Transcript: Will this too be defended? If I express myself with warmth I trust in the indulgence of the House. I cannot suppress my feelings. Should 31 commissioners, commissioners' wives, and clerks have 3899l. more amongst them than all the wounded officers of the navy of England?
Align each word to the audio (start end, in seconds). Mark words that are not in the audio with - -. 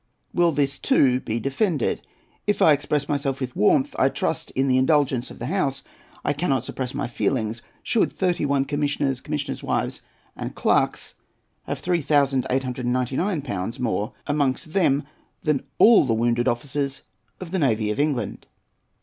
Will 0.33 0.51
this 0.51 0.79
too 0.79 1.19
be 1.19 1.39
defended? 1.39 2.01
If 2.47 2.59
I 2.59 2.71
express 2.73 3.07
myself 3.07 3.39
with 3.39 3.55
warmth 3.55 3.95
I 3.99 4.09
trust 4.09 4.49
in 4.55 4.67
the 4.67 4.79
indulgence 4.79 5.29
of 5.29 5.37
the 5.37 5.45
House. 5.45 5.83
I 6.25 6.33
cannot 6.33 6.63
suppress 6.63 6.95
my 6.95 7.05
feelings. 7.05 7.61
Should 7.83 8.11
31 8.11 8.65
commissioners, 8.65 9.21
commissioners' 9.21 9.61
wives, 9.61 10.01
and 10.35 10.55
clerks 10.55 11.13
have 11.65 11.83
3899l. 11.83 13.77
more 13.77 14.13
amongst 14.25 14.73
them 14.73 15.03
than 15.43 15.67
all 15.77 16.05
the 16.05 16.15
wounded 16.15 16.47
officers 16.47 17.03
of 17.39 17.51
the 17.51 17.59
navy 17.59 17.91
of 17.91 17.99
England? 17.99 18.47